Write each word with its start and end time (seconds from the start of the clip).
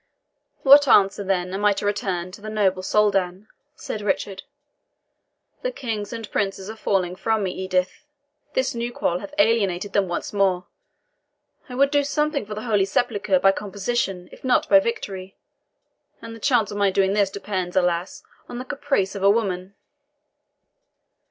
"What 0.63 0.87
answer, 0.87 1.23
then, 1.23 1.53
am 1.53 1.63
I 1.63 1.73
to 1.73 1.85
return 1.85 2.31
to 2.31 2.41
the 2.41 2.49
noble 2.49 2.81
Soldan?" 2.81 3.47
said 3.75 4.01
Richard. 4.01 4.41
"The 5.61 5.69
kings 5.71 6.11
and 6.11 6.31
princes 6.31 6.71
are 6.71 6.75
falling 6.75 7.15
from 7.15 7.43
me, 7.43 7.51
Edith; 7.51 8.03
this 8.53 8.73
new 8.73 8.91
quarrel 8.91 9.19
hath 9.19 9.35
alienated 9.37 9.93
them 9.93 10.07
once 10.07 10.33
more. 10.33 10.65
I 11.69 11.75
would 11.75 11.91
do 11.91 12.03
something 12.03 12.47
for 12.47 12.55
the 12.55 12.63
Holy 12.63 12.83
Sepulchre 12.85 13.37
by 13.39 13.51
composition, 13.51 14.27
if 14.31 14.43
not 14.43 14.67
by 14.67 14.79
victory; 14.79 15.35
and 16.19 16.35
the 16.35 16.39
chance 16.39 16.71
of 16.71 16.77
my 16.77 16.89
doing 16.89 17.13
this 17.13 17.29
depends, 17.29 17.75
alas, 17.75 18.23
on 18.49 18.57
the 18.57 18.65
caprice 18.65 19.13
of 19.13 19.21
a 19.21 19.29
woman. 19.29 19.75